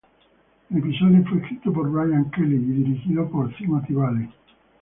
El 0.71 0.77
episodio 0.79 1.23
fue 1.29 1.37
escrito 1.37 1.71
por 1.71 1.87
Brian 1.91 2.31
Kelley 2.31 2.57
y 2.57 2.73
dirigido 2.73 3.29
por 3.29 3.53
Timothy 3.55 3.93
Bailey. 3.93 4.31